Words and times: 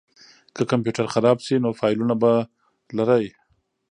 که 0.55 0.61
کمپیوټر 0.71 1.05
خراب 1.13 1.37
شي 1.45 1.55
نو 1.63 1.69
فایلونه 1.79 2.15
به 2.21 2.31
لرئ. 2.97 3.25